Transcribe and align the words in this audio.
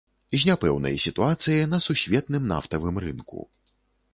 З 0.35 0.37
няпэўнай 0.49 0.95
сітуацыяй 1.03 1.63
на 1.73 1.79
сусветным 1.89 2.49
нафтавым 2.53 2.95
рынку. 3.05 3.47